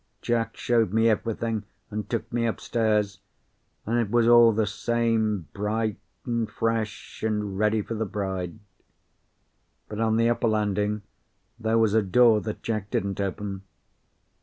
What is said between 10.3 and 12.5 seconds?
landing there was a door